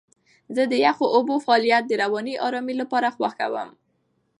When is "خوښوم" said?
3.15-3.69